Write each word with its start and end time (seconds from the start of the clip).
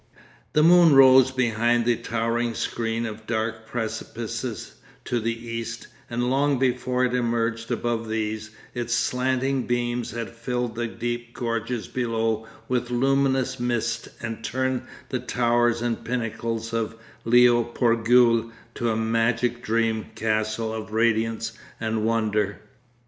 The 0.53 0.63
moon 0.63 0.95
rose 0.95 1.29
behind 1.29 1.85
the 1.85 1.95
towering 1.95 2.55
screen 2.55 3.05
of 3.05 3.27
dark 3.27 3.67
precipices 3.67 4.73
to 5.05 5.19
the 5.19 5.47
east, 5.47 5.85
and 6.09 6.27
long 6.27 6.57
before 6.57 7.05
it 7.05 7.13
emerged 7.13 7.69
above 7.69 8.09
these, 8.09 8.49
its 8.73 8.95
slanting 8.95 9.67
beams 9.67 10.09
had 10.09 10.31
filled 10.31 10.73
the 10.73 10.87
deep 10.87 11.35
gorges 11.35 11.87
below 11.87 12.47
with 12.67 12.89
luminous 12.89 13.59
mist 13.59 14.09
and 14.23 14.43
turned 14.43 14.87
the 15.09 15.19
towers 15.19 15.83
and 15.83 16.03
pinnacles 16.03 16.73
of 16.73 16.95
Lio 17.23 17.63
Porgyul 17.63 18.51
to 18.73 18.89
a 18.89 18.95
magic 18.97 19.63
dreamcastle 19.63 20.73
of 20.73 20.93
radiance 20.93 21.51
and 21.79 22.03
wonder.... 22.03 22.59